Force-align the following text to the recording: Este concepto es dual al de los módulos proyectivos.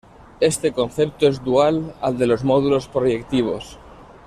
Este 0.39 0.71
concepto 0.71 1.27
es 1.27 1.43
dual 1.43 1.93
al 2.01 2.17
de 2.17 2.25
los 2.25 2.43
módulos 2.43 2.87
proyectivos. 2.87 3.77